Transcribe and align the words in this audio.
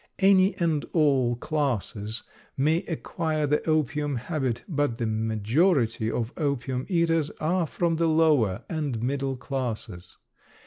Any 0.17 0.55
and 0.57 0.83
all 0.93 1.35
classes 1.35 2.23
may 2.57 2.77
acquire 2.87 3.45
the 3.45 3.63
opium 3.69 4.15
habit, 4.15 4.63
but 4.67 4.97
the 4.97 5.05
majority 5.05 6.09
of 6.09 6.33
opium 6.37 6.87
eaters 6.89 7.29
are 7.39 7.67
from 7.67 7.97
the 7.97 8.07
lower 8.07 8.63
and 8.67 9.03
middle 9.03 9.35
classes. 9.37 10.17